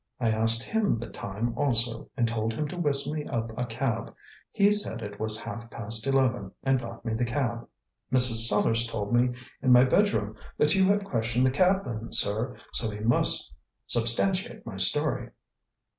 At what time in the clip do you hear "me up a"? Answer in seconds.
3.13-3.67